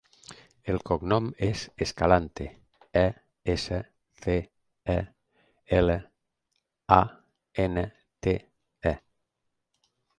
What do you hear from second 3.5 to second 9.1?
essa, ce, a, ela, a, ena, te, e.